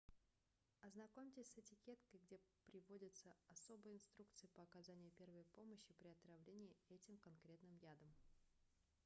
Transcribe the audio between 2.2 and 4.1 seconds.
где приводятся особые